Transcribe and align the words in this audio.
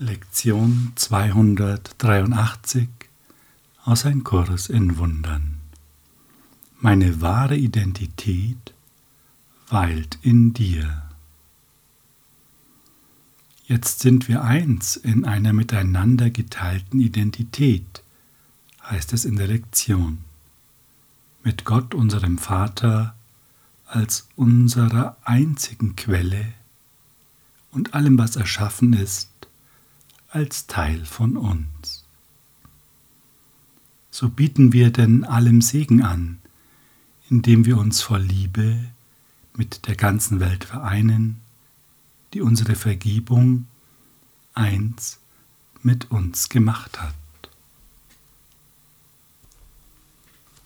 Lektion 0.00 0.92
283 0.94 2.88
aus 3.82 4.06
Ein 4.06 4.22
Kurs 4.22 4.68
in 4.68 4.96
Wundern. 4.96 5.56
Meine 6.78 7.20
wahre 7.20 7.56
Identität 7.56 8.74
weilt 9.68 10.20
in 10.22 10.54
dir. 10.54 11.02
Jetzt 13.64 13.98
sind 13.98 14.28
wir 14.28 14.44
eins 14.44 14.94
in 14.94 15.24
einer 15.24 15.52
miteinander 15.52 16.30
geteilten 16.30 17.00
Identität, 17.00 18.04
heißt 18.84 19.12
es 19.12 19.24
in 19.24 19.34
der 19.34 19.48
Lektion. 19.48 20.18
Mit 21.42 21.64
Gott, 21.64 21.92
unserem 21.92 22.38
Vater, 22.38 23.16
als 23.84 24.28
unserer 24.36 25.16
einzigen 25.24 25.96
Quelle 25.96 26.52
und 27.72 27.94
allem, 27.94 28.16
was 28.16 28.36
erschaffen 28.36 28.92
ist, 28.92 29.28
als 30.28 30.66
Teil 30.66 31.04
von 31.04 31.36
uns. 31.36 32.04
So 34.10 34.28
bieten 34.28 34.72
wir 34.72 34.90
denn 34.90 35.24
allem 35.24 35.60
Segen 35.62 36.02
an, 36.02 36.38
indem 37.30 37.64
wir 37.64 37.78
uns 37.78 38.02
vor 38.02 38.18
Liebe 38.18 38.78
mit 39.54 39.86
der 39.86 39.96
ganzen 39.96 40.40
Welt 40.40 40.64
vereinen, 40.64 41.40
die 42.34 42.40
unsere 42.40 42.74
Vergebung 42.74 43.66
eins 44.54 45.20
mit 45.82 46.10
uns 46.10 46.48
gemacht 46.48 47.00
hat. 47.00 47.14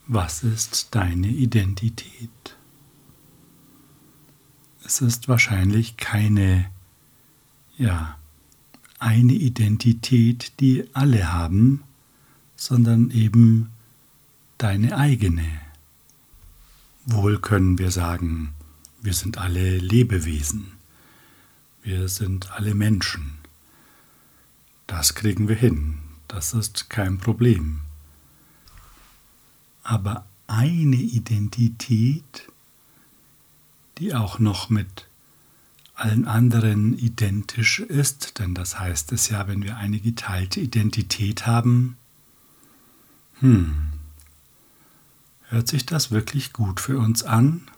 Was 0.06 0.42
ist 0.42 0.94
deine 0.94 1.28
Identität? 1.28 2.56
Es 4.84 5.00
ist 5.00 5.28
wahrscheinlich 5.28 5.96
keine, 5.96 6.70
ja, 7.76 8.18
eine 9.02 9.32
Identität, 9.32 10.52
die 10.60 10.88
alle 10.92 11.32
haben, 11.32 11.82
sondern 12.54 13.10
eben 13.10 13.70
deine 14.58 14.96
eigene. 14.96 15.60
Wohl 17.04 17.40
können 17.40 17.78
wir 17.78 17.90
sagen, 17.90 18.54
wir 19.00 19.12
sind 19.12 19.38
alle 19.38 19.78
Lebewesen, 19.78 20.72
wir 21.82 22.08
sind 22.08 22.52
alle 22.52 22.74
Menschen. 22.76 23.38
Das 24.86 25.16
kriegen 25.16 25.48
wir 25.48 25.56
hin, 25.56 25.98
das 26.28 26.54
ist 26.54 26.88
kein 26.88 27.18
Problem. 27.18 27.80
Aber 29.82 30.26
eine 30.46 30.96
Identität, 30.96 32.46
die 33.98 34.14
auch 34.14 34.38
noch 34.38 34.70
mit 34.70 35.06
allen 35.94 36.26
anderen 36.26 36.96
identisch 36.96 37.80
ist, 37.80 38.38
denn 38.38 38.54
das 38.54 38.78
heißt 38.78 39.12
es 39.12 39.28
ja, 39.28 39.46
wenn 39.46 39.62
wir 39.62 39.76
eine 39.76 40.00
geteilte 40.00 40.60
Identität 40.60 41.46
haben, 41.46 41.96
hm, 43.40 43.88
hört 45.48 45.68
sich 45.68 45.84
das 45.84 46.10
wirklich 46.10 46.52
gut 46.52 46.80
für 46.80 46.98
uns 46.98 47.22
an? 47.22 47.68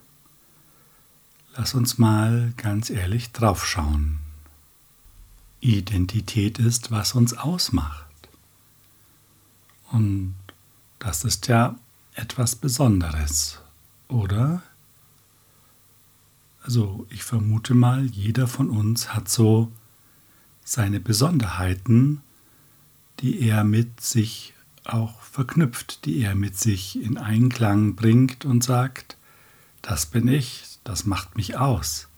Lass 1.57 1.75
uns 1.75 1.99
mal 1.99 2.53
ganz 2.57 2.91
ehrlich 2.91 3.33
draufschauen. 3.33 4.19
Identität 5.61 6.59
ist, 6.59 6.91
was 6.91 7.15
uns 7.15 7.33
ausmacht. 7.35 8.05
Und 9.91 10.35
das 10.99 11.25
ist 11.25 11.47
ja 11.49 11.77
etwas 12.15 12.57
Besonderes, 12.57 13.61
oder? 14.09 14.63
Also 16.65 17.07
ich 17.11 17.23
vermute 17.25 17.75
mal, 17.75 18.07
jeder 18.07 18.49
von 18.49 18.71
uns 18.71 19.13
hat 19.13 19.29
so 19.29 19.71
seine 20.65 20.99
Besonderheiten, 20.99 22.23
die 23.21 23.47
er 23.47 23.65
mit 23.65 24.01
sich 24.01 24.55
auch 24.85 25.21
verknüpft, 25.21 26.07
die 26.07 26.23
er 26.23 26.35
mit 26.35 26.59
sich 26.59 27.03
in 27.03 27.19
Einklang 27.19 27.97
bringt 27.97 28.47
und 28.47 28.65
sagt, 28.65 29.19
das 29.83 30.07
bin 30.07 30.27
ich, 30.27 30.79
das 30.85 31.05
macht 31.05 31.37
mich 31.37 31.59
aus, 31.59 32.09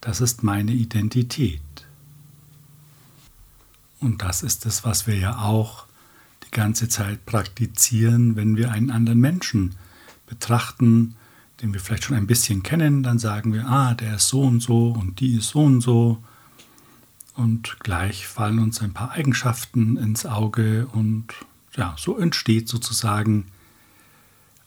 das 0.00 0.20
ist 0.20 0.42
meine 0.42 0.72
Identität. 0.72 1.62
Und 4.00 4.22
das 4.22 4.42
ist 4.42 4.66
es, 4.66 4.82
was 4.84 5.06
wir 5.06 5.16
ja 5.16 5.38
auch 5.38 5.86
die 6.44 6.50
ganze 6.50 6.88
Zeit 6.88 7.24
praktizieren, 7.24 8.34
wenn 8.34 8.56
wir 8.56 8.72
einen 8.72 8.90
anderen 8.90 9.20
Menschen 9.20 9.76
betrachten, 10.26 11.14
den 11.60 11.72
wir 11.72 11.80
vielleicht 11.80 12.04
schon 12.04 12.16
ein 12.16 12.26
bisschen 12.26 12.62
kennen, 12.62 13.02
dann 13.02 13.18
sagen 13.18 13.52
wir, 13.52 13.66
ah, 13.66 13.94
der 13.94 14.16
ist 14.16 14.28
so 14.28 14.42
und 14.42 14.60
so 14.60 14.88
und 14.88 15.20
die 15.20 15.36
ist 15.36 15.48
so 15.48 15.62
und 15.62 15.80
so. 15.80 16.22
Und 17.34 17.78
gleich 17.80 18.26
fallen 18.26 18.58
uns 18.58 18.80
ein 18.80 18.94
paar 18.94 19.12
Eigenschaften 19.12 19.96
ins 19.96 20.26
Auge 20.26 20.86
und 20.92 21.26
ja, 21.76 21.94
so 21.98 22.18
entsteht 22.18 22.68
sozusagen 22.68 23.46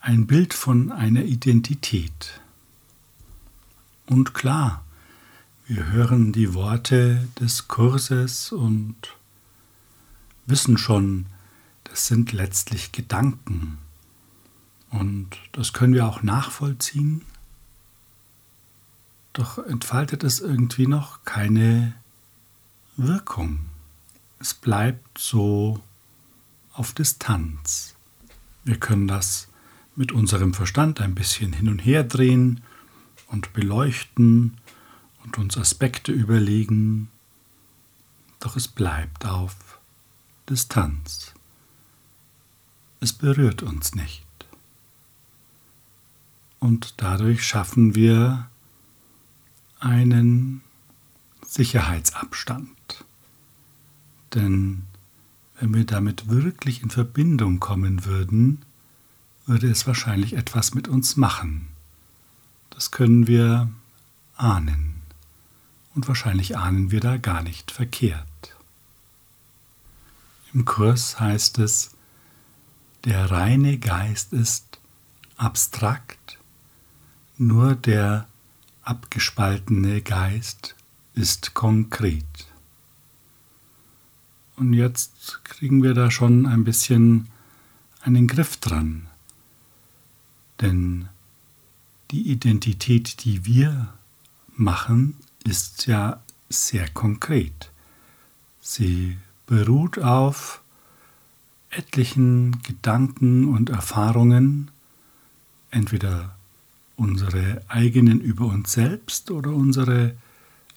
ein 0.01 0.27
Bild 0.27 0.53
von 0.53 0.91
einer 0.91 1.23
Identität. 1.23 2.41
Und 4.05 4.33
klar, 4.33 4.83
wir 5.67 5.91
hören 5.91 6.31
die 6.31 6.53
Worte 6.53 7.27
des 7.39 7.67
Kurses 7.67 8.51
und 8.51 8.95
wissen 10.45 10.77
schon, 10.77 11.27
das 11.83 12.07
sind 12.07 12.31
letztlich 12.31 12.91
Gedanken. 12.91 13.77
Und 14.91 15.37
das 15.51 15.73
können 15.73 15.93
wir 15.93 16.07
auch 16.07 16.23
nachvollziehen. 16.23 17.21
Doch 19.33 19.57
entfaltet 19.59 20.23
es 20.23 20.39
irgendwie 20.39 20.87
noch 20.87 21.23
keine 21.23 21.93
Wirkung. 22.97 23.59
Es 24.39 24.53
bleibt 24.53 25.17
so 25.17 25.81
auf 26.73 26.93
Distanz. 26.93 27.95
Wir 28.63 28.77
können 28.77 29.07
das 29.07 29.47
mit 29.95 30.11
unserem 30.11 30.53
Verstand 30.53 31.01
ein 31.01 31.15
bisschen 31.15 31.53
hin 31.53 31.69
und 31.69 31.79
her 31.79 32.03
drehen 32.03 32.61
und 33.27 33.53
beleuchten 33.53 34.57
und 35.23 35.37
uns 35.37 35.57
Aspekte 35.57 36.11
überlegen, 36.11 37.09
doch 38.39 38.55
es 38.55 38.67
bleibt 38.67 39.25
auf 39.25 39.79
Distanz. 40.49 41.33
Es 43.01 43.13
berührt 43.13 43.61
uns 43.61 43.93
nicht 43.93 44.25
und 46.59 46.95
dadurch 46.97 47.45
schaffen 47.45 47.95
wir 47.95 48.49
einen 49.79 50.61
Sicherheitsabstand. 51.45 52.69
Denn 54.33 54.83
wenn 55.59 55.73
wir 55.73 55.85
damit 55.85 56.29
wirklich 56.29 56.83
in 56.83 56.89
Verbindung 56.89 57.59
kommen 57.59 58.05
würden, 58.05 58.63
würde 59.45 59.69
es 59.69 59.87
wahrscheinlich 59.87 60.33
etwas 60.33 60.75
mit 60.75 60.87
uns 60.87 61.15
machen. 61.17 61.67
Das 62.69 62.91
können 62.91 63.27
wir 63.27 63.69
ahnen. 64.37 65.01
Und 65.95 66.07
wahrscheinlich 66.07 66.55
ahnen 66.55 66.91
wir 66.91 66.99
da 66.99 67.17
gar 67.17 67.41
nicht 67.41 67.71
verkehrt. 67.71 68.27
Im 70.53 70.65
Kurs 70.65 71.19
heißt 71.19 71.59
es, 71.59 71.91
der 73.05 73.31
reine 73.31 73.79
Geist 73.79 74.33
ist 74.33 74.79
abstrakt 75.35 76.18
nur 77.39 77.75
der 77.75 78.27
abgespaltene 78.83 80.01
Geist 80.01 80.75
ist 81.13 81.53
konkret. 81.53 82.25
Und 84.57 84.73
jetzt 84.73 85.39
kriegen 85.45 85.81
wir 85.81 85.93
da 85.93 86.11
schon 86.11 86.45
ein 86.45 86.65
bisschen 86.65 87.29
einen 88.01 88.27
Griff 88.27 88.57
dran. 88.57 89.07
Denn 90.59 91.07
die 92.11 92.29
Identität, 92.29 93.23
die 93.23 93.45
wir 93.45 93.93
machen, 94.55 95.15
ist 95.45 95.87
ja 95.87 96.21
sehr 96.49 96.89
konkret. 96.89 97.71
Sie 98.59 99.17
beruht 99.45 99.97
auf 99.99 100.61
etlichen 101.69 102.61
Gedanken 102.63 103.47
und 103.47 103.69
Erfahrungen, 103.69 104.71
entweder 105.71 106.35
unsere 106.99 107.63
eigenen 107.67 108.19
über 108.19 108.45
uns 108.45 108.73
selbst 108.73 109.31
oder 109.31 109.51
unsere 109.51 110.15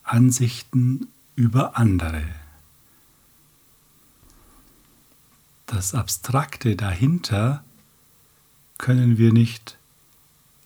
Ansichten 0.04 1.08
über 1.34 1.76
andere. 1.76 2.22
Das 5.66 5.94
Abstrakte 5.94 6.76
dahinter 6.76 7.64
können 8.78 9.18
wir 9.18 9.32
nicht 9.32 9.78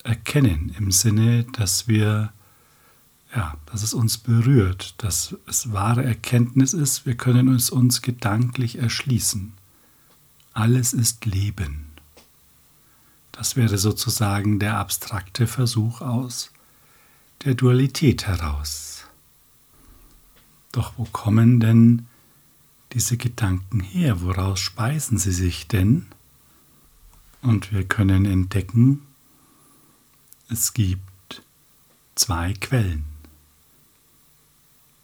erkennen 0.05 0.75
im 0.79 0.91
Sinne, 0.91 1.45
dass 1.45 1.89
wir 1.89 2.33
ja, 3.35 3.57
dass 3.67 3.83
es 3.83 3.93
uns 3.93 4.19
berührt, 4.19 4.95
dass 4.99 5.37
es 5.47 5.73
wahre 5.73 6.05
Erkenntnis 6.05 6.73
ist, 6.73 7.07
wir 7.07 7.17
können 7.17 7.55
es 7.55 7.71
uns 7.71 8.01
gedanklich 8.01 8.79
erschließen. 8.79 9.53
Alles 10.55 10.93
ist 10.93 11.27
Leben. 11.27 11.86
Das 13.37 13.55
wäre 13.55 13.77
sozusagen 13.77 14.59
der 14.59 14.79
abstrakte 14.79 15.47
Versuch 15.47 16.01
aus 16.01 16.51
der 17.45 17.55
Dualität 17.55 18.27
heraus. 18.27 19.05
Doch 20.73 20.95
wo 20.97 21.05
kommen 21.05 21.61
denn 21.61 22.07
diese 22.93 23.19
Gedanken 23.19 23.81
her? 23.81 24.23
Woraus 24.23 24.61
speisen 24.61 25.19
sie 25.19 25.33
sich 25.33 25.69
denn? 25.69 26.07
Und 27.43 27.73
wir 27.73 27.85
können 27.85 28.25
entdecken, 28.25 29.03
es 30.49 30.73
gibt 30.73 31.43
zwei 32.15 32.55
Quellen. 32.55 33.05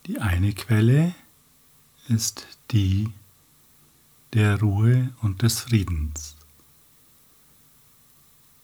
Die 0.07 0.19
eine 0.19 0.55
Quelle 0.55 1.15
ist 2.09 2.47
die 2.71 3.11
der 4.33 4.59
Ruhe 4.61 5.15
und 5.21 5.43
des 5.43 5.61
Friedens. 5.61 6.37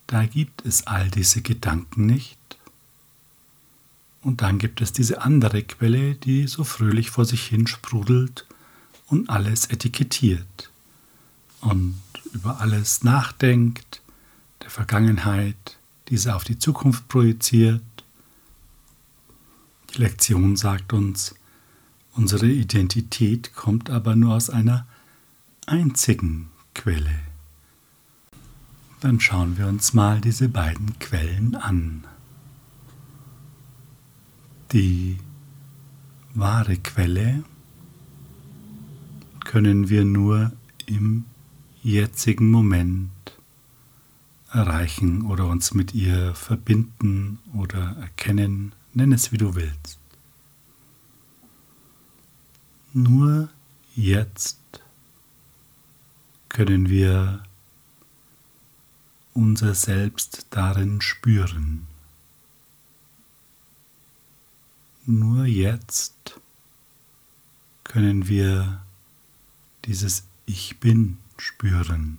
Da 0.09 0.25
gibt 0.25 0.65
es 0.65 0.87
all 0.87 1.11
diese 1.11 1.43
Gedanken 1.43 2.07
nicht. 2.07 2.39
Und 4.23 4.41
dann 4.41 4.59
gibt 4.59 4.81
es 4.81 4.93
diese 4.93 5.21
andere 5.21 5.63
Quelle, 5.63 6.15
die 6.15 6.49
so 6.49 6.65
fröhlich 6.65 7.11
vor 7.11 7.27
sich 7.27 7.45
hin 7.45 7.67
sprudelt 7.67 8.47
und 9.07 9.29
alles 9.29 9.67
etikettiert 9.67 10.71
und 11.61 12.01
über 12.33 12.61
alles 12.61 13.05
nachdenkt, 13.05 14.01
der 14.63 14.71
Vergangenheit, 14.71 15.77
diese 16.09 16.35
auf 16.35 16.45
die 16.45 16.59
Zukunft 16.59 17.07
projiziert. 17.09 17.83
Die 19.95 19.99
Lektion 19.99 20.57
sagt 20.57 20.95
uns, 20.95 21.35
unsere 22.15 22.47
Identität 22.47 23.55
kommt 23.55 23.91
aber 23.91 24.17
nur 24.17 24.35
aus 24.35 24.49
einer 24.49 24.87
einzigen 25.67 26.49
Quelle. 26.75 27.28
Dann 29.00 29.21
schauen 29.21 29.56
wir 29.59 29.69
uns 29.69 29.95
mal 29.95 30.21
diese 30.21 30.49
beiden 30.49 30.99
Quellen 30.99 31.55
an. 31.55 32.05
Die 34.73 35.19
wahre 36.35 36.77
Quelle 36.77 37.45
können 39.45 39.89
wir 39.89 40.05
nur 40.05 40.53
im 40.87 41.25
jetzigen 41.83 42.50
Moment 42.50 43.11
erreichen 44.50 45.23
oder 45.27 45.47
uns 45.47 45.75
mit 45.75 45.95
ihr 45.95 46.35
verbinden 46.35 47.39
oder 47.55 47.97
erkennen, 48.00 48.75
nenn 48.95 49.12
es 49.12 49.31
wie 49.31 49.39
du 49.39 49.55
willst. 49.55 50.00
Nur 52.93 53.49
jetzt 53.95 54.59
können 56.49 56.89
wir 56.89 57.43
unser 59.38 59.73
Selbst 59.73 60.46
darin 60.50 61.00
spüren. 61.00 61.87
Nur 65.06 65.44
jetzt 65.46 66.40
können 67.85 68.26
wir 68.26 68.82
dieses 69.85 70.25
Ich 70.44 70.81
bin 70.81 71.19
spüren, 71.37 72.19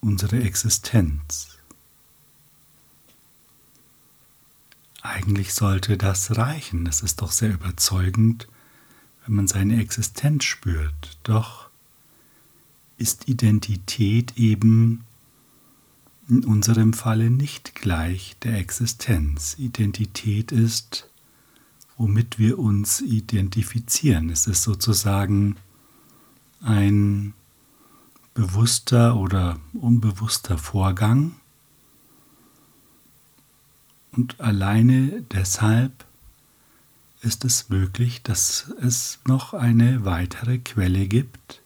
unsere 0.00 0.40
Existenz. 0.40 1.58
Eigentlich 5.02 5.52
sollte 5.52 5.98
das 5.98 6.38
reichen, 6.38 6.86
es 6.86 7.02
ist 7.02 7.20
doch 7.20 7.32
sehr 7.32 7.52
überzeugend, 7.52 8.48
wenn 9.26 9.34
man 9.34 9.46
seine 9.46 9.78
Existenz 9.78 10.44
spürt. 10.44 11.18
Doch 11.22 11.68
ist 12.96 13.28
Identität 13.28 14.38
eben 14.38 15.04
in 16.28 16.44
unserem 16.44 16.92
Falle 16.92 17.30
nicht 17.30 17.74
gleich 17.74 18.36
der 18.42 18.58
Existenz. 18.58 19.56
Identität 19.58 20.52
ist, 20.52 21.08
womit 21.96 22.38
wir 22.38 22.58
uns 22.58 23.00
identifizieren. 23.00 24.30
Es 24.30 24.46
ist 24.46 24.62
sozusagen 24.62 25.56
ein 26.60 27.32
bewusster 28.34 29.16
oder 29.16 29.58
unbewusster 29.72 30.58
Vorgang. 30.58 31.34
Und 34.12 34.40
alleine 34.40 35.22
deshalb 35.32 36.04
ist 37.20 37.44
es 37.44 37.68
möglich, 37.68 38.22
dass 38.22 38.72
es 38.80 39.18
noch 39.26 39.54
eine 39.54 40.04
weitere 40.04 40.58
Quelle 40.58 41.08
gibt, 41.08 41.62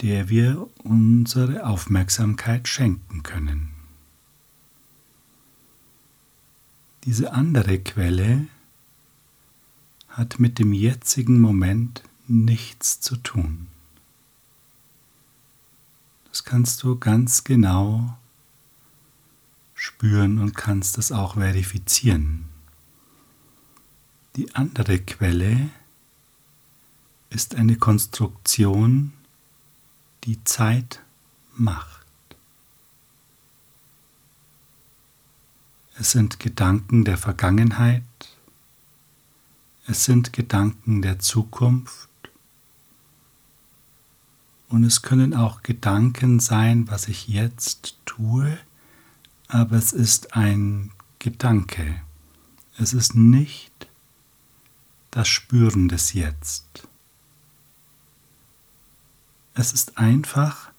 der 0.00 0.28
wir 0.28 0.68
unsere 0.84 1.66
Aufmerksamkeit 1.66 2.68
schenken 2.68 3.22
können. 3.22 3.70
Diese 7.04 7.32
andere 7.32 7.78
Quelle 7.78 8.46
hat 10.08 10.38
mit 10.38 10.58
dem 10.58 10.72
jetzigen 10.72 11.40
Moment 11.40 12.02
nichts 12.26 13.00
zu 13.00 13.16
tun. 13.16 13.68
Das 16.28 16.44
kannst 16.44 16.82
du 16.82 16.96
ganz 16.98 17.44
genau 17.44 18.16
spüren 19.74 20.38
und 20.38 20.56
kannst 20.56 20.98
es 20.98 21.12
auch 21.12 21.34
verifizieren. 21.34 22.44
Die 24.36 24.54
andere 24.54 24.98
Quelle 24.98 25.70
ist 27.30 27.54
eine 27.54 27.76
Konstruktion, 27.76 29.12
die 30.28 30.44
Zeit 30.44 31.00
macht. 31.56 32.06
Es 35.98 36.10
sind 36.10 36.38
Gedanken 36.38 37.06
der 37.06 37.16
Vergangenheit, 37.16 38.02
es 39.86 40.04
sind 40.04 40.34
Gedanken 40.34 41.00
der 41.00 41.18
Zukunft 41.18 42.10
und 44.68 44.84
es 44.84 45.00
können 45.00 45.32
auch 45.32 45.62
Gedanken 45.62 46.40
sein, 46.40 46.88
was 46.88 47.08
ich 47.08 47.28
jetzt 47.28 47.96
tue, 48.04 48.58
aber 49.46 49.76
es 49.76 49.92
ist 49.92 50.34
ein 50.34 50.92
Gedanke. 51.18 52.02
Es 52.76 52.92
ist 52.92 53.14
nicht 53.14 53.88
das 55.10 55.26
Spüren 55.26 55.88
des 55.88 56.12
Jetzt. 56.12 56.87
Es 59.58 59.72
ist 59.72 59.98
einfach 59.98 60.70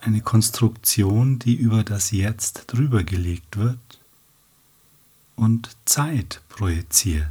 eine 0.00 0.20
Konstruktion, 0.20 1.40
die 1.40 1.56
über 1.56 1.82
das 1.82 2.12
Jetzt 2.12 2.66
drüber 2.68 3.02
gelegt 3.02 3.56
wird 3.56 4.00
und 5.34 5.76
Zeit 5.84 6.42
projiziert. 6.48 7.26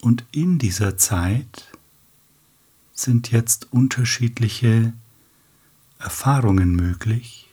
Und 0.00 0.24
in 0.32 0.58
dieser 0.58 0.98
Zeit 0.98 1.70
sind 2.92 3.30
jetzt 3.30 3.72
unterschiedliche 3.72 4.92
Erfahrungen 6.00 6.74
möglich. 6.74 7.48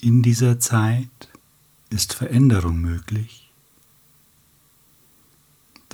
In 0.00 0.22
dieser 0.22 0.58
Zeit 0.58 1.28
ist 1.90 2.14
Veränderung 2.14 2.80
möglich. 2.80 3.43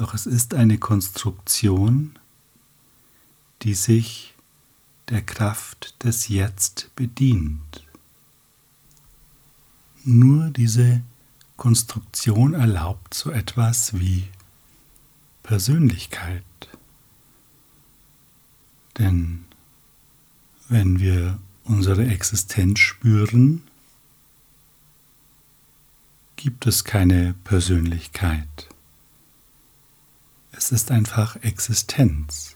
Doch 0.01 0.15
es 0.15 0.25
ist 0.25 0.55
eine 0.55 0.79
Konstruktion, 0.79 2.19
die 3.61 3.75
sich 3.75 4.35
der 5.11 5.21
Kraft 5.21 5.95
des 6.03 6.29
Jetzt 6.29 6.89
bedient. 6.97 7.87
Nur 10.03 10.49
diese 10.49 11.03
Konstruktion 11.59 12.55
erlaubt 12.55 13.13
so 13.13 13.31
etwas 13.31 14.01
wie 14.01 14.25
Persönlichkeit. 15.43 16.45
Denn 18.97 19.45
wenn 20.71 20.99
wir 20.99 21.39
unsere 21.65 22.07
Existenz 22.07 22.79
spüren, 22.79 23.65
gibt 26.37 26.67
es 26.67 26.85
keine 26.85 27.35
Persönlichkeit. 27.45 28.71
Es 30.61 30.73
ist 30.73 30.91
einfach 30.91 31.37
Existenz, 31.37 32.55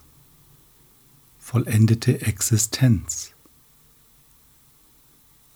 vollendete 1.38 2.20
Existenz. 2.20 3.32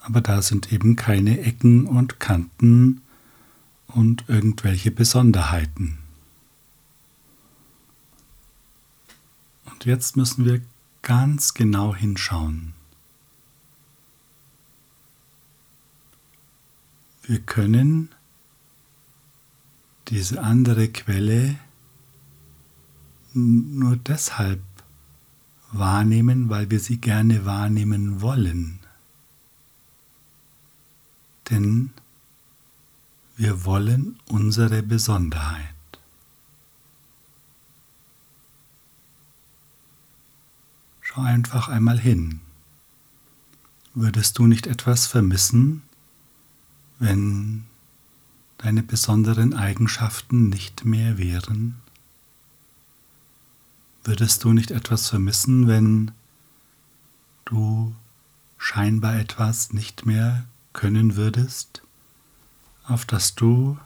Aber 0.00 0.22
da 0.22 0.40
sind 0.40 0.72
eben 0.72 0.96
keine 0.96 1.42
Ecken 1.42 1.86
und 1.86 2.20
Kanten 2.20 3.02
und 3.86 4.30
irgendwelche 4.30 4.90
Besonderheiten. 4.90 5.98
Und 9.66 9.84
jetzt 9.84 10.16
müssen 10.16 10.46
wir 10.46 10.62
ganz 11.02 11.52
genau 11.52 11.94
hinschauen. 11.94 12.72
Wir 17.24 17.40
können 17.40 18.08
diese 20.08 20.42
andere 20.42 20.88
Quelle 20.88 21.58
nur 23.38 23.96
deshalb 23.96 24.62
wahrnehmen, 25.72 26.48
weil 26.48 26.70
wir 26.70 26.80
sie 26.80 26.98
gerne 26.98 27.44
wahrnehmen 27.44 28.20
wollen. 28.20 28.80
Denn 31.50 31.90
wir 33.36 33.64
wollen 33.64 34.18
unsere 34.26 34.82
Besonderheit. 34.82 35.74
Schau 41.00 41.22
einfach 41.22 41.68
einmal 41.68 41.98
hin. 41.98 42.40
Würdest 43.94 44.38
du 44.38 44.46
nicht 44.46 44.66
etwas 44.66 45.06
vermissen, 45.06 45.82
wenn 46.98 47.64
deine 48.58 48.82
besonderen 48.82 49.54
Eigenschaften 49.54 50.48
nicht 50.48 50.84
mehr 50.84 51.16
wären? 51.16 51.76
Würdest 54.08 54.42
du 54.42 54.54
nicht 54.54 54.70
etwas 54.70 55.10
vermissen, 55.10 55.68
wenn 55.68 56.12
du 57.44 57.94
scheinbar 58.56 59.16
etwas 59.16 59.74
nicht 59.74 60.06
mehr 60.06 60.46
können 60.72 61.14
würdest, 61.14 61.82
auf 62.84 63.04
das 63.04 63.34
du 63.34 63.76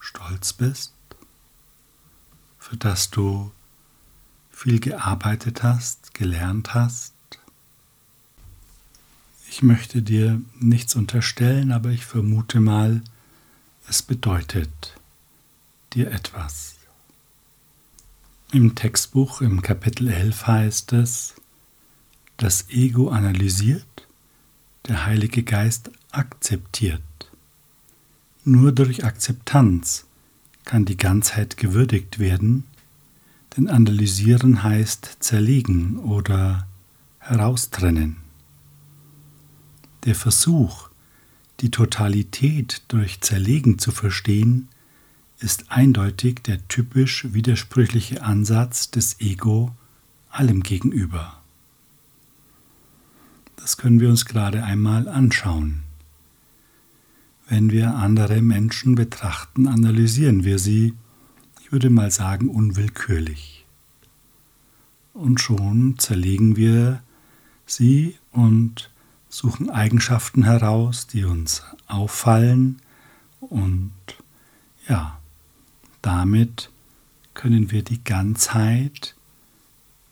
stolz 0.00 0.52
bist, 0.54 0.92
für 2.58 2.76
das 2.76 3.10
du 3.10 3.52
viel 4.50 4.80
gearbeitet 4.80 5.62
hast, 5.62 6.14
gelernt 6.14 6.74
hast? 6.74 7.14
Ich 9.48 9.62
möchte 9.62 10.02
dir 10.02 10.40
nichts 10.58 10.96
unterstellen, 10.96 11.70
aber 11.70 11.90
ich 11.90 12.06
vermute 12.06 12.58
mal, 12.58 13.02
es 13.86 14.02
bedeutet 14.02 14.96
dir 15.92 16.10
etwas. 16.10 16.74
Im 18.54 18.74
Textbuch 18.74 19.40
im 19.40 19.62
Kapitel 19.62 20.08
11 20.08 20.46
heißt 20.46 20.92
es, 20.92 21.36
das 22.36 22.68
Ego 22.68 23.08
analysiert, 23.08 24.06
der 24.86 25.06
Heilige 25.06 25.42
Geist 25.42 25.90
akzeptiert. 26.10 27.00
Nur 28.44 28.72
durch 28.72 29.06
Akzeptanz 29.06 30.04
kann 30.66 30.84
die 30.84 30.98
Ganzheit 30.98 31.56
gewürdigt 31.56 32.18
werden, 32.18 32.64
denn 33.56 33.68
analysieren 33.70 34.62
heißt 34.62 35.16
zerlegen 35.20 35.96
oder 36.00 36.66
heraustrennen. 37.20 38.18
Der 40.04 40.14
Versuch, 40.14 40.90
die 41.60 41.70
Totalität 41.70 42.82
durch 42.88 43.22
Zerlegen 43.22 43.78
zu 43.78 43.92
verstehen, 43.92 44.68
ist 45.42 45.70
eindeutig 45.70 46.42
der 46.42 46.66
typisch 46.68 47.32
widersprüchliche 47.32 48.22
Ansatz 48.22 48.90
des 48.90 49.20
Ego 49.20 49.72
allem 50.30 50.62
gegenüber. 50.62 51.40
Das 53.56 53.76
können 53.76 54.00
wir 54.00 54.08
uns 54.08 54.24
gerade 54.24 54.64
einmal 54.64 55.08
anschauen. 55.08 55.82
Wenn 57.48 57.70
wir 57.70 57.94
andere 57.94 58.40
Menschen 58.42 58.94
betrachten, 58.94 59.68
analysieren 59.68 60.44
wir 60.44 60.58
sie, 60.58 60.94
ich 61.60 61.70
würde 61.70 61.90
mal 61.90 62.10
sagen, 62.10 62.48
unwillkürlich. 62.48 63.64
Und 65.12 65.40
schon 65.40 65.98
zerlegen 65.98 66.56
wir 66.56 67.02
sie 67.66 68.16
und 68.30 68.90
suchen 69.28 69.70
Eigenschaften 69.70 70.44
heraus, 70.44 71.06
die 71.06 71.24
uns 71.24 71.62
auffallen 71.86 72.80
und 73.40 73.92
ja, 74.88 75.18
damit 76.02 76.70
können 77.34 77.70
wir 77.70 77.82
die 77.82 78.02
Ganzheit, 78.04 79.14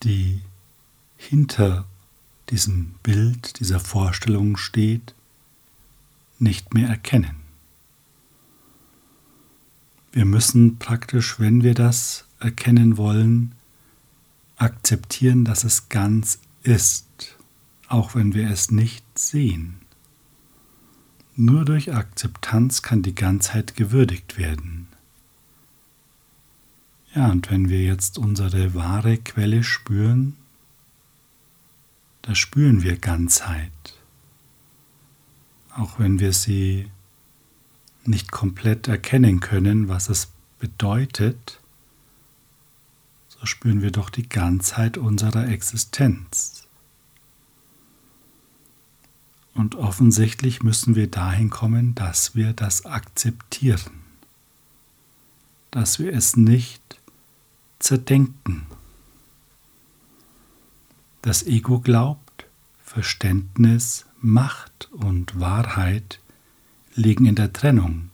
die 0.03 0.41
hinter 1.17 1.85
diesem 2.49 2.95
Bild, 3.03 3.59
dieser 3.59 3.79
Vorstellung 3.79 4.57
steht, 4.57 5.13
nicht 6.39 6.73
mehr 6.73 6.89
erkennen. 6.89 7.35
Wir 10.11 10.25
müssen 10.25 10.77
praktisch, 10.77 11.39
wenn 11.39 11.63
wir 11.63 11.73
das 11.73 12.25
erkennen 12.39 12.97
wollen, 12.97 13.53
akzeptieren, 14.57 15.45
dass 15.45 15.63
es 15.63 15.87
ganz 15.89 16.39
ist, 16.63 17.37
auch 17.87 18.15
wenn 18.15 18.33
wir 18.33 18.49
es 18.49 18.71
nicht 18.71 19.05
sehen. 19.17 19.77
Nur 21.35 21.63
durch 21.63 21.93
Akzeptanz 21.93 22.81
kann 22.81 23.01
die 23.01 23.15
Ganzheit 23.15 23.75
gewürdigt 23.75 24.37
werden. 24.37 24.87
Ja, 27.13 27.29
und 27.29 27.51
wenn 27.51 27.67
wir 27.67 27.83
jetzt 27.83 28.17
unsere 28.17 28.73
wahre 28.73 29.17
Quelle 29.17 29.63
spüren, 29.63 30.37
da 32.21 32.35
spüren 32.35 32.83
wir 32.83 32.97
Ganzheit. 32.97 33.71
Auch 35.75 35.99
wenn 35.99 36.19
wir 36.19 36.31
sie 36.31 36.89
nicht 38.05 38.31
komplett 38.31 38.87
erkennen 38.87 39.41
können, 39.41 39.89
was 39.89 40.09
es 40.09 40.31
bedeutet, 40.59 41.59
so 43.27 43.45
spüren 43.45 43.81
wir 43.81 43.91
doch 43.91 44.09
die 44.09 44.29
Ganzheit 44.29 44.97
unserer 44.97 45.49
Existenz. 45.49 46.67
Und 49.53 49.75
offensichtlich 49.75 50.63
müssen 50.63 50.95
wir 50.95 51.07
dahin 51.07 51.49
kommen, 51.49 51.93
dass 51.93 52.35
wir 52.35 52.53
das 52.53 52.85
akzeptieren, 52.85 54.01
dass 55.71 55.99
wir 55.99 56.13
es 56.13 56.37
nicht 56.37 57.00
zerdenken. 57.81 58.63
Das 61.21 61.43
Ego 61.45 61.79
glaubt, 61.79 62.45
Verständnis, 62.83 64.05
Macht 64.19 64.89
und 64.91 65.39
Wahrheit 65.39 66.19
liegen 66.95 67.25
in 67.25 67.35
der 67.35 67.53
Trennung, 67.53 68.09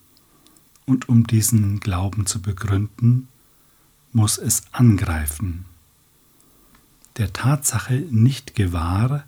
und 0.85 1.09
um 1.09 1.27
diesen 1.27 1.79
Glauben 1.79 2.25
zu 2.25 2.41
begründen, 2.41 3.27
muss 4.13 4.37
es 4.37 4.63
angreifen. 4.71 5.65
Der 7.17 7.33
Tatsache 7.33 7.95
nicht 8.09 8.55
gewahr, 8.55 9.25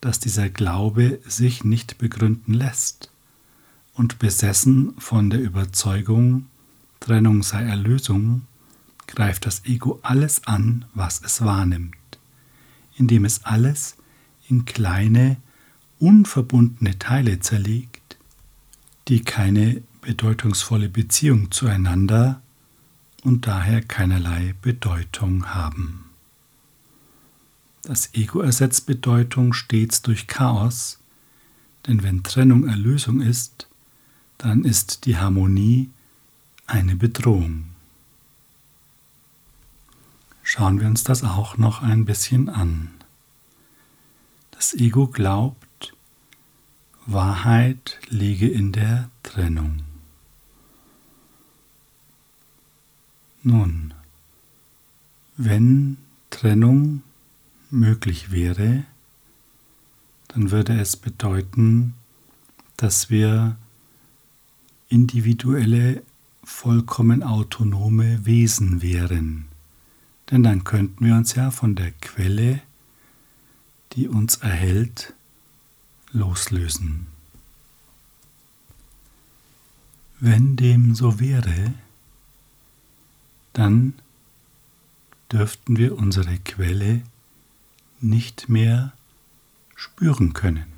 dass 0.00 0.18
dieser 0.18 0.48
Glaube 0.48 1.20
sich 1.26 1.62
nicht 1.62 1.98
begründen 1.98 2.54
lässt, 2.54 3.10
und 3.94 4.18
besessen 4.18 4.94
von 4.98 5.30
der 5.30 5.40
Überzeugung, 5.40 6.46
Trennung 7.00 7.42
sei 7.42 7.62
Erlösung, 7.62 8.42
greift 9.06 9.46
das 9.46 9.64
Ego 9.64 10.00
alles 10.02 10.46
an, 10.46 10.84
was 10.94 11.22
es 11.24 11.42
wahrnimmt 11.42 11.96
indem 12.96 13.24
es 13.24 13.44
alles 13.44 13.96
in 14.48 14.64
kleine, 14.64 15.36
unverbundene 15.98 16.98
Teile 16.98 17.40
zerlegt, 17.40 18.16
die 19.08 19.22
keine 19.22 19.82
bedeutungsvolle 20.00 20.88
Beziehung 20.88 21.50
zueinander 21.50 22.40
und 23.22 23.46
daher 23.46 23.82
keinerlei 23.82 24.54
Bedeutung 24.62 25.46
haben. 25.46 26.04
Das 27.82 28.14
Ego 28.14 28.40
ersetzt 28.40 28.86
Bedeutung 28.86 29.52
stets 29.52 30.02
durch 30.02 30.26
Chaos, 30.26 30.98
denn 31.86 32.02
wenn 32.02 32.24
Trennung 32.24 32.66
Erlösung 32.66 33.20
ist, 33.20 33.68
dann 34.38 34.64
ist 34.64 35.06
die 35.06 35.16
Harmonie 35.16 35.90
eine 36.66 36.96
Bedrohung. 36.96 37.75
Schauen 40.48 40.78
wir 40.78 40.86
uns 40.86 41.02
das 41.02 41.24
auch 41.24 41.58
noch 41.58 41.82
ein 41.82 42.04
bisschen 42.04 42.48
an. 42.48 42.92
Das 44.52 44.74
Ego 44.74 45.08
glaubt, 45.08 45.92
Wahrheit 47.04 47.98
liege 48.10 48.48
in 48.48 48.70
der 48.70 49.10
Trennung. 49.24 49.82
Nun, 53.42 53.92
wenn 55.36 55.98
Trennung 56.30 57.02
möglich 57.72 58.30
wäre, 58.30 58.84
dann 60.28 60.52
würde 60.52 60.78
es 60.78 60.96
bedeuten, 60.96 61.94
dass 62.76 63.10
wir 63.10 63.56
individuelle, 64.88 66.04
vollkommen 66.44 67.24
autonome 67.24 68.24
Wesen 68.24 68.80
wären 68.80 69.48
denn 70.30 70.42
dann 70.42 70.64
könnten 70.64 71.04
wir 71.04 71.14
uns 71.14 71.34
ja 71.34 71.50
von 71.50 71.74
der 71.74 71.92
Quelle, 71.92 72.60
die 73.92 74.08
uns 74.08 74.36
erhält, 74.36 75.14
loslösen. 76.12 77.06
Wenn 80.18 80.56
dem 80.56 80.94
so 80.94 81.20
wäre, 81.20 81.74
dann 83.52 83.94
dürften 85.30 85.76
wir 85.76 85.96
unsere 85.96 86.38
Quelle 86.38 87.02
nicht 88.00 88.48
mehr 88.48 88.92
spüren 89.74 90.32
können. 90.32 90.72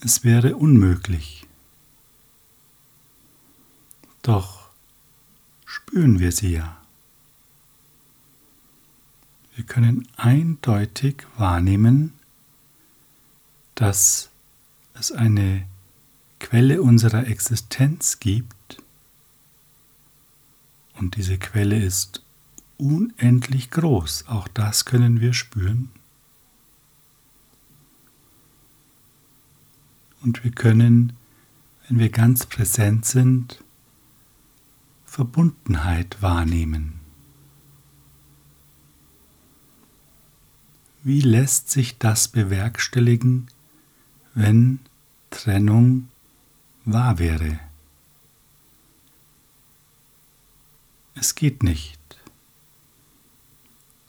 Es 0.00 0.24
wäre 0.24 0.56
unmöglich. 0.56 1.46
Doch 4.22 4.68
spüren 5.66 6.18
wir 6.18 6.32
sie 6.32 6.52
ja. 6.52 6.79
Wir 9.54 9.64
können 9.64 10.08
eindeutig 10.16 11.26
wahrnehmen, 11.36 12.12
dass 13.74 14.30
es 14.94 15.12
eine 15.12 15.66
Quelle 16.38 16.82
unserer 16.82 17.26
Existenz 17.26 18.20
gibt 18.20 18.82
und 21.00 21.16
diese 21.16 21.38
Quelle 21.38 21.82
ist 21.82 22.22
unendlich 22.76 23.70
groß. 23.70 24.26
Auch 24.28 24.48
das 24.48 24.84
können 24.84 25.20
wir 25.20 25.32
spüren. 25.32 25.90
Und 30.22 30.44
wir 30.44 30.50
können, 30.50 31.14
wenn 31.88 31.98
wir 31.98 32.10
ganz 32.10 32.44
präsent 32.44 33.06
sind, 33.06 33.64
Verbundenheit 35.06 36.20
wahrnehmen. 36.20 36.99
Wie 41.02 41.20
lässt 41.20 41.70
sich 41.70 41.96
das 41.98 42.28
bewerkstelligen, 42.28 43.48
wenn 44.34 44.80
Trennung 45.30 46.08
wahr 46.84 47.18
wäre? 47.18 47.58
Es 51.14 51.34
geht 51.34 51.62
nicht. 51.62 51.98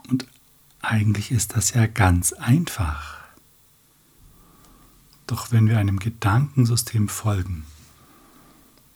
Und 0.10 0.28
eigentlich 0.82 1.32
ist 1.32 1.56
das 1.56 1.74
ja 1.74 1.88
ganz 1.88 2.34
einfach. 2.34 3.20
Doch 5.28 5.52
wenn 5.52 5.70
wir 5.70 5.78
einem 5.78 6.00
Gedankensystem 6.00 7.08
folgen, 7.08 7.66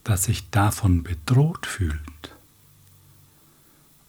das 0.03 0.25
sich 0.25 0.49
davon 0.49 1.03
bedroht 1.03 1.65
fühlt 1.65 2.35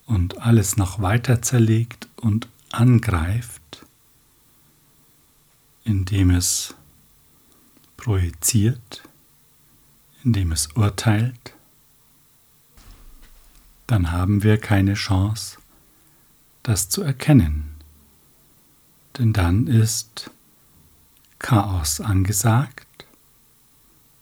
und 0.06 0.38
alles 0.38 0.76
noch 0.76 1.00
weiter 1.00 1.40
zerlegt 1.40 2.08
und 2.16 2.48
angreift, 2.70 3.84
indem 5.84 6.30
es 6.30 6.74
projiziert, 7.96 9.02
indem 10.24 10.52
es 10.52 10.68
urteilt, 10.74 11.54
dann 13.86 14.10
haben 14.10 14.42
wir 14.42 14.58
keine 14.58 14.94
Chance, 14.94 15.58
das 16.62 16.88
zu 16.88 17.02
erkennen. 17.02 17.76
Denn 19.18 19.32
dann 19.32 19.66
ist 19.68 20.30
Chaos 21.38 22.00
angesagt 22.00 23.06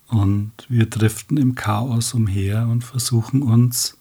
und 0.07 0.51
wir 0.69 0.85
driften 0.85 1.37
im 1.37 1.55
Chaos 1.55 2.13
umher 2.13 2.67
und 2.67 2.83
versuchen 2.83 3.41
uns 3.41 3.97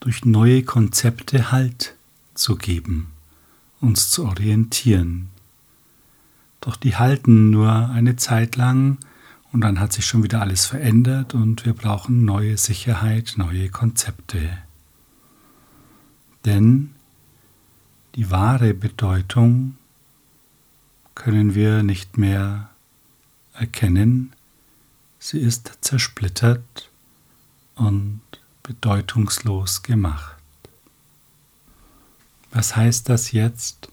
durch 0.00 0.24
neue 0.24 0.62
Konzepte 0.62 1.52
Halt 1.52 1.96
zu 2.34 2.56
geben, 2.56 3.12
uns 3.80 4.10
zu 4.10 4.26
orientieren. 4.26 5.30
Doch 6.60 6.76
die 6.76 6.96
halten 6.96 7.50
nur 7.50 7.90
eine 7.90 8.16
Zeit 8.16 8.56
lang 8.56 8.98
und 9.52 9.60
dann 9.62 9.80
hat 9.80 9.92
sich 9.92 10.06
schon 10.06 10.22
wieder 10.22 10.40
alles 10.40 10.66
verändert 10.66 11.34
und 11.34 11.64
wir 11.64 11.72
brauchen 11.72 12.24
neue 12.24 12.56
Sicherheit, 12.56 13.34
neue 13.36 13.68
Konzepte. 13.70 14.58
Denn 16.44 16.94
die 18.14 18.30
wahre 18.30 18.74
Bedeutung 18.74 19.76
können 21.14 21.54
wir 21.54 21.82
nicht 21.82 22.18
mehr 22.18 22.70
erkennen, 23.52 24.32
sie 25.18 25.38
ist 25.40 25.78
zersplittert 25.80 26.90
und 27.74 28.20
bedeutungslos 28.62 29.82
gemacht. 29.82 30.37
Was 32.50 32.76
heißt 32.76 33.08
das 33.08 33.32
jetzt 33.32 33.90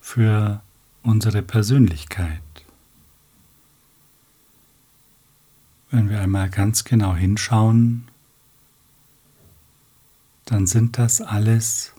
für 0.00 0.62
unsere 1.02 1.42
Persönlichkeit? 1.42 2.40
Wenn 5.90 6.08
wir 6.08 6.20
einmal 6.20 6.50
ganz 6.50 6.84
genau 6.84 7.14
hinschauen, 7.14 8.08
dann 10.44 10.66
sind 10.66 10.98
das 10.98 11.20
alles 11.20 11.92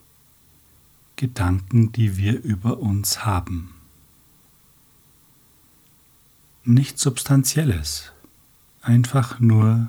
Gedanken, 1.16 1.92
die 1.92 2.18
wir 2.18 2.42
über 2.42 2.78
uns 2.78 3.24
haben. 3.24 3.74
Nichts 6.64 7.00
Substanzielles, 7.00 8.12
einfach 8.82 9.40
nur 9.40 9.88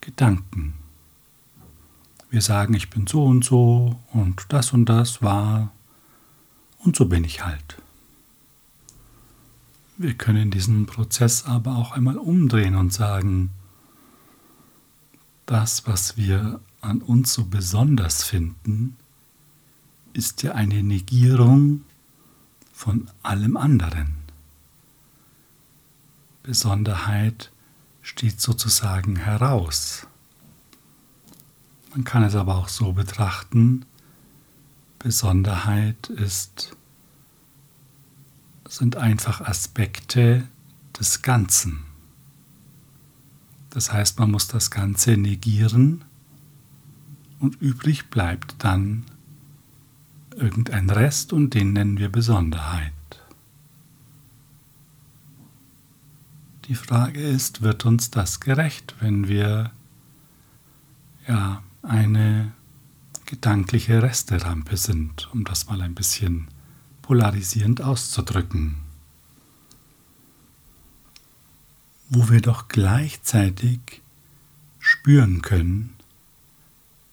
Gedanken. 0.00 0.74
Wir 2.30 2.40
sagen, 2.40 2.74
ich 2.74 2.90
bin 2.90 3.06
so 3.06 3.24
und 3.24 3.44
so 3.44 3.98
und 4.12 4.46
das 4.48 4.72
und 4.72 4.86
das 4.86 5.20
war 5.20 5.72
und 6.78 6.96
so 6.96 7.06
bin 7.06 7.24
ich 7.24 7.44
halt. 7.44 7.82
Wir 9.98 10.14
können 10.14 10.50
diesen 10.50 10.86
Prozess 10.86 11.44
aber 11.44 11.76
auch 11.76 11.92
einmal 11.92 12.16
umdrehen 12.16 12.76
und 12.76 12.92
sagen, 12.92 13.50
das, 15.44 15.86
was 15.86 16.16
wir 16.16 16.60
an 16.80 17.02
uns 17.02 17.34
so 17.34 17.44
besonders 17.44 18.22
finden, 18.22 18.96
ist 20.12 20.42
ja 20.42 20.52
eine 20.52 20.82
Negierung 20.82 21.82
von 22.72 23.10
allem 23.22 23.56
anderen. 23.56 24.14
Besonderheit 26.42 27.50
steht 28.00 28.40
sozusagen 28.40 29.16
heraus. 29.16 30.06
Man 31.90 32.04
kann 32.04 32.22
es 32.22 32.36
aber 32.36 32.56
auch 32.56 32.68
so 32.68 32.92
betrachten, 32.92 33.84
Besonderheit 35.00 36.08
ist, 36.08 36.76
sind 38.68 38.96
einfach 38.96 39.40
Aspekte 39.40 40.46
des 40.98 41.22
Ganzen. 41.22 41.84
Das 43.70 43.92
heißt, 43.92 44.18
man 44.18 44.30
muss 44.30 44.46
das 44.46 44.70
Ganze 44.70 45.16
negieren 45.16 46.04
und 47.38 47.60
übrig 47.60 48.10
bleibt 48.10 48.56
dann 48.58 49.04
irgendein 50.36 50.90
Rest 50.90 51.32
und 51.32 51.54
den 51.54 51.72
nennen 51.72 51.98
wir 51.98 52.10
Besonderheit. 52.10 52.92
Die 56.66 56.74
Frage 56.74 57.20
ist, 57.20 57.62
wird 57.62 57.84
uns 57.84 58.10
das 58.10 58.38
gerecht, 58.38 58.94
wenn 59.00 59.26
wir 59.26 59.72
ja 61.26 61.62
eine 61.90 62.52
gedankliche 63.26 64.00
Resterampe 64.00 64.76
sind, 64.76 65.28
um 65.32 65.42
das 65.42 65.66
mal 65.66 65.80
ein 65.82 65.96
bisschen 65.96 66.46
polarisierend 67.02 67.82
auszudrücken, 67.82 68.76
wo 72.08 72.30
wir 72.30 72.40
doch 72.40 72.68
gleichzeitig 72.68 74.02
spüren 74.78 75.42
können, 75.42 75.94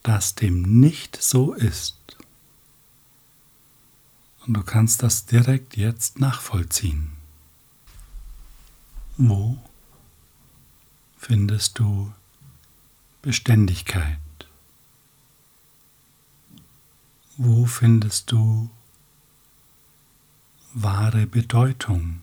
dass 0.04 0.36
dem 0.36 0.62
nicht 0.80 1.22
so 1.22 1.54
ist. 1.54 1.98
Und 4.46 4.54
du 4.54 4.62
kannst 4.62 5.02
das 5.02 5.26
direkt 5.26 5.76
jetzt 5.76 6.20
nachvollziehen. 6.20 7.14
Wo 9.18 9.58
findest 11.18 11.80
du 11.80 12.14
Beständigkeit? 13.24 14.20
Wo 17.38 17.66
findest 17.66 18.32
du 18.32 18.70
wahre 20.74 21.28
Bedeutung? 21.28 22.22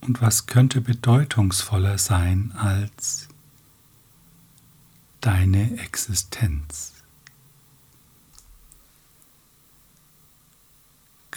Und 0.00 0.20
was 0.20 0.46
könnte 0.46 0.80
bedeutungsvoller 0.80 1.98
sein 1.98 2.52
als 2.52 3.28
deine 5.20 5.78
Existenz? 5.78 6.92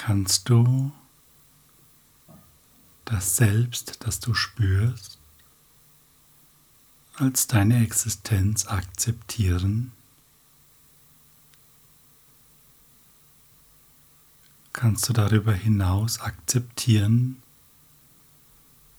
kannst 0.06 0.50
du 0.50 0.92
das 3.06 3.38
Selbst, 3.38 4.06
das 4.06 4.20
du 4.20 4.36
spürst, 4.36 5.18
als 7.16 7.48
deine 7.48 7.84
Existenz 7.84 8.68
akzeptieren? 8.68 9.94
Kannst 14.76 15.08
du 15.08 15.14
darüber 15.14 15.54
hinaus 15.54 16.20
akzeptieren, 16.20 17.42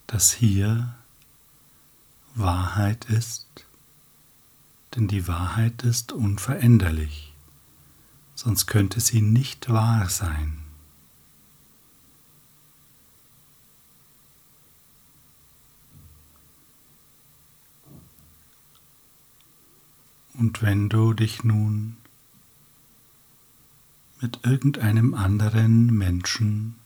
dass 0.06 0.32
hier 0.32 0.94
Wahrheit 2.34 3.04
ist? 3.10 3.46
Denn 4.94 5.06
die 5.06 5.28
Wahrheit 5.28 5.82
ist 5.82 6.12
unveränderlich, 6.12 7.34
sonst 8.34 8.64
könnte 8.64 9.00
sie 9.00 9.20
nicht 9.20 9.68
wahr 9.68 10.08
sein. 10.08 10.62
Und 20.32 20.62
wenn 20.62 20.88
du 20.88 21.12
dich 21.12 21.44
nun 21.44 21.95
mit 24.20 24.40
irgendeinem 24.44 25.14
anderen 25.14 25.86
Menschen 25.86 26.76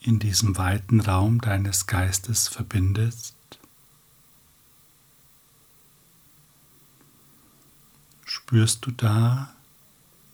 in 0.00 0.18
diesem 0.18 0.56
weiten 0.56 1.00
Raum 1.00 1.40
deines 1.40 1.86
Geistes 1.86 2.48
verbindest, 2.48 3.36
Spürst 8.46 8.84
du 8.84 8.90
da 8.90 9.54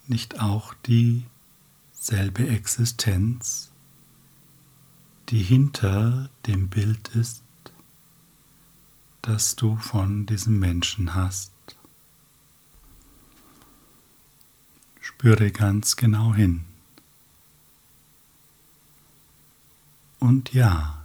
nicht 0.07 0.39
auch 0.39 0.73
dieselbe 0.85 2.47
Existenz, 2.47 3.71
die 5.29 5.41
hinter 5.41 6.29
dem 6.45 6.67
Bild 6.67 7.07
ist, 7.15 7.43
das 9.21 9.55
du 9.55 9.77
von 9.77 10.25
diesem 10.25 10.59
Menschen 10.59 11.15
hast? 11.15 11.52
Spüre 15.03 15.51
ganz 15.51 15.97
genau 15.97 16.33
hin. 16.33 16.63
Und 20.17 20.53
ja, 20.53 21.03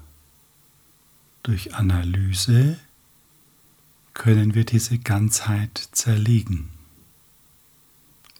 durch 1.42 1.74
Analyse 1.74 2.78
können 4.14 4.54
wir 4.54 4.64
diese 4.64 5.00
Ganzheit 5.00 5.88
zerlegen. 5.90 6.68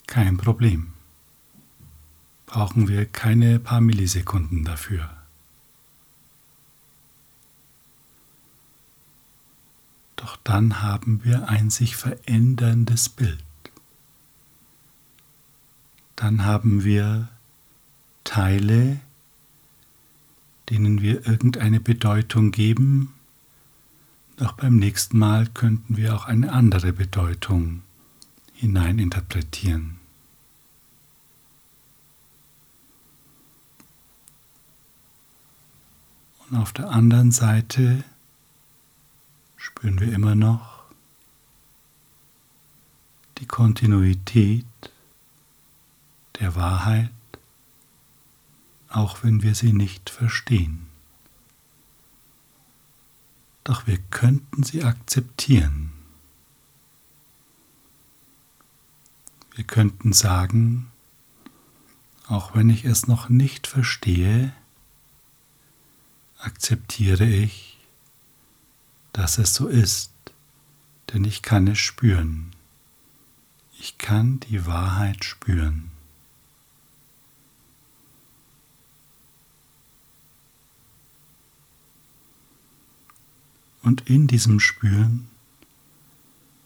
Kein 0.07 0.37
Problem. 0.37 0.93
Brauchen 2.47 2.87
wir 2.87 3.05
keine 3.07 3.59
paar 3.59 3.81
Millisekunden 3.81 4.65
dafür. 4.65 5.11
Doch 10.15 10.37
dann 10.45 10.83
haben 10.83 11.25
wir 11.25 11.49
ein 11.49 11.71
sich 11.71 11.97
veränderndes 11.97 13.09
Bild. 13.09 13.43
Dann 16.19 16.45
haben 16.45 16.83
wir 16.83 17.29
Teile, 18.25 18.99
denen 20.69 21.01
wir 21.01 21.25
irgendeine 21.29 21.79
Bedeutung 21.79 22.51
geben, 22.51 23.15
doch 24.37 24.55
beim 24.55 24.75
nächsten 24.75 25.17
Mal 25.17 25.47
könnten 25.47 25.97
wir 25.97 26.17
auch 26.17 26.25
eine 26.25 26.53
andere 26.53 26.93
Bedeutung 26.93 27.85
hineininterpretieren. 28.53 30.01
Und 36.51 36.57
auf 36.57 36.73
der 36.73 36.91
anderen 36.91 37.31
Seite 37.31 38.03
spüren 39.57 40.01
wir 40.01 40.13
immer 40.13 40.35
noch 40.35 40.83
die 43.39 43.47
Kontinuität 43.47 44.65
der 46.41 46.55
Wahrheit 46.55 47.11
auch 48.89 49.23
wenn 49.23 49.43
wir 49.43 49.55
sie 49.55 49.73
nicht 49.73 50.11
verstehen. 50.11 50.87
Doch 53.65 53.87
wir 53.87 53.99
könnten 54.11 54.63
sie 54.63 54.83
akzeptieren. 54.83 55.93
Wir 59.55 59.65
könnten 59.65 60.13
sagen, 60.13 60.91
auch 62.27 62.55
wenn 62.55 62.71
ich 62.71 62.85
es 62.85 63.07
noch 63.07 63.29
nicht 63.29 63.67
verstehe, 63.67 64.53
akzeptiere 66.39 67.27
ich, 67.27 67.79
dass 69.13 69.39
es 69.39 69.53
so 69.55 69.67
ist, 69.67 70.13
denn 71.13 71.25
ich 71.25 71.43
kann 71.43 71.67
es 71.67 71.79
spüren. 71.79 72.53
Ich 73.81 73.99
kann 73.99 74.41
die 74.41 74.67
Wahrheit 74.67 75.25
spüren. 75.25 75.91
Und 83.89 84.03
in 84.11 84.27
diesem 84.27 84.61
Spüren 84.61 85.29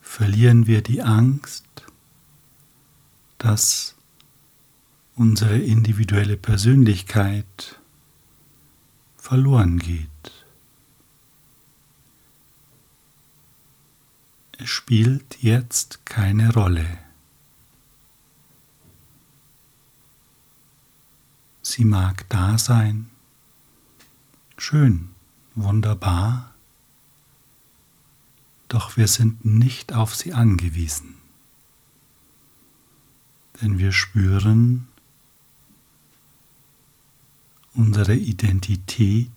verlieren 0.01 0.67
wir 0.67 0.83
die 0.83 1.03
Angst, 1.03 1.65
dass 3.39 3.95
unsere 5.15 5.57
individuelle 5.57 6.37
Persönlichkeit 6.37 7.79
verloren 9.17 9.79
geht. 9.79 10.09
Es 14.59 14.69
spielt 14.69 15.45
jetzt 15.45 16.05
keine 16.05 16.53
Rolle. 16.53 16.99
Sie 21.63 21.85
mag 21.85 22.29
da 22.31 22.59
sein, 22.59 23.11
schön, 24.59 25.11
wunderbar, 25.55 26.52
doch 28.73 28.97
wir 28.97 29.07
sind 29.07 29.45
nicht 29.45 29.93
auf 29.93 30.15
sie 30.15 30.33
angewiesen, 30.33 31.17
denn 33.61 33.79
wir 33.79 33.93
spüren, 33.93 34.89
unsere 37.75 38.15
Identität 38.15 39.29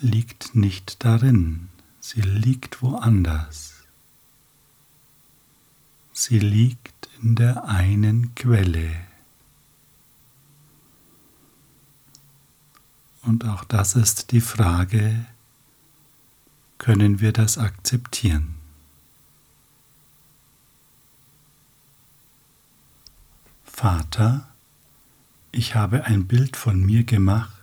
liegt 0.00 0.54
nicht 0.54 1.04
darin, 1.04 1.68
sie 2.00 2.22
liegt 2.22 2.80
woanders. 2.80 3.74
Sie 6.14 6.38
liegt 6.38 7.10
in 7.20 7.34
der 7.34 7.64
einen 7.66 8.34
Quelle. 8.34 8.96
Und 13.20 13.44
auch 13.44 13.64
das 13.64 13.94
ist 13.94 14.32
die 14.32 14.40
Frage, 14.40 15.26
können 16.78 17.20
wir 17.20 17.32
das 17.32 17.58
akzeptieren. 17.58 18.54
Vater, 23.64 24.48
ich 25.52 25.74
habe 25.74 26.04
ein 26.04 26.26
Bild 26.26 26.56
von 26.56 26.84
mir 26.84 27.04
gemacht 27.04 27.62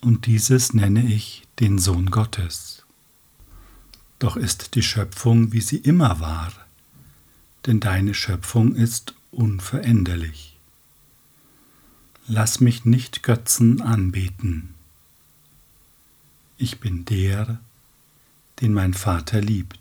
und 0.00 0.26
dieses 0.26 0.72
nenne 0.72 1.04
ich 1.04 1.46
den 1.60 1.78
Sohn 1.78 2.10
Gottes. 2.10 2.84
Doch 4.18 4.36
ist 4.36 4.74
die 4.74 4.82
Schöpfung, 4.82 5.52
wie 5.52 5.60
sie 5.60 5.76
immer 5.76 6.20
war, 6.20 6.52
denn 7.66 7.80
deine 7.80 8.14
Schöpfung 8.14 8.74
ist 8.74 9.14
unveränderlich. 9.30 10.56
Lass 12.26 12.60
mich 12.60 12.84
nicht 12.84 13.22
Götzen 13.22 13.82
anbeten. 13.82 14.74
Ich 16.56 16.80
bin 16.80 17.04
der, 17.04 17.60
den 18.60 18.72
mein 18.72 18.94
Vater 18.94 19.40
liebt. 19.40 19.78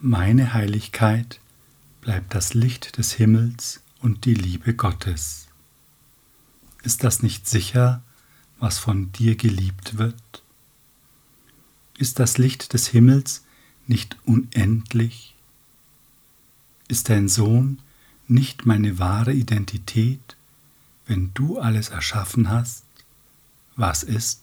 Meine 0.00 0.54
Heiligkeit 0.54 1.40
bleibt 2.00 2.34
das 2.34 2.54
Licht 2.54 2.96
des 2.96 3.12
Himmels 3.12 3.82
und 4.00 4.24
die 4.24 4.34
Liebe 4.34 4.74
Gottes. 4.74 5.48
Ist 6.82 7.04
das 7.04 7.22
nicht 7.22 7.46
sicher, 7.46 8.02
was 8.58 8.78
von 8.78 9.12
dir 9.12 9.36
geliebt 9.36 9.98
wird? 9.98 10.42
Ist 11.98 12.18
das 12.18 12.38
Licht 12.38 12.72
des 12.72 12.88
Himmels 12.88 13.44
nicht 13.86 14.16
unendlich? 14.24 15.34
Ist 16.88 17.10
dein 17.10 17.28
Sohn 17.28 17.80
nicht 18.26 18.64
meine 18.64 18.98
wahre 18.98 19.34
Identität, 19.34 20.36
wenn 21.06 21.32
du 21.34 21.58
alles 21.58 21.90
erschaffen 21.90 22.48
hast, 22.48 22.84
was 23.76 24.02
ist? 24.02 24.40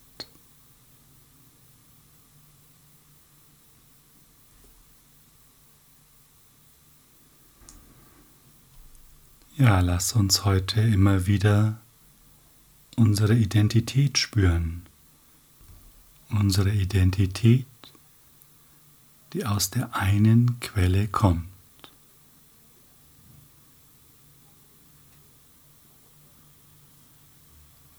Ja, 9.60 9.80
lass 9.80 10.14
uns 10.14 10.46
heute 10.46 10.82
immer 10.82 11.26
wieder 11.26 11.80
unsere 12.96 13.34
Identität 13.34 14.20
spüren. 14.20 14.86
Unsere 16.30 16.70
Identität, 16.70 17.66
die 19.34 19.48
aus 19.48 19.72
der 19.72 19.96
einen 19.96 20.60
Quelle 20.60 21.08
kommt. 21.08 21.48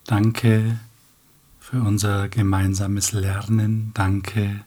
Danke 0.04 0.78
für 1.58 1.82
unser 1.82 2.28
gemeinsames 2.28 3.10
Lernen. 3.10 3.90
Danke 3.94 4.64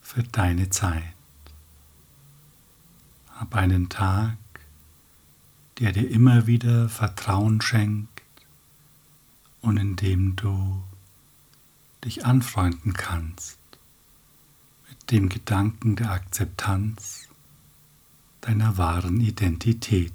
für 0.00 0.22
deine 0.22 0.70
Zeit. 0.70 1.02
Hab 3.32 3.56
einen 3.56 3.88
Tag 3.88 4.36
der 5.78 5.92
dir 5.92 6.08
immer 6.08 6.46
wieder 6.46 6.88
Vertrauen 6.88 7.60
schenkt 7.60 8.22
und 9.60 9.76
in 9.76 9.96
dem 9.96 10.36
du 10.36 10.82
dich 12.04 12.24
anfreunden 12.24 12.92
kannst 12.92 13.58
mit 14.88 15.10
dem 15.10 15.28
Gedanken 15.28 15.96
der 15.96 16.10
Akzeptanz 16.10 17.28
deiner 18.42 18.76
wahren 18.76 19.20
Identität. 19.20 20.12